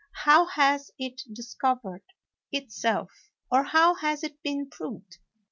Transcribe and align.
How 0.25 0.47
has 0.47 0.89
it 0.97 1.21
discovered 1.31 2.01
itself, 2.51 3.29
or 3.51 3.65
how 3.65 3.93
has 3.93 4.23
it 4.23 4.41
been 4.41 4.67
proved? 4.67 5.19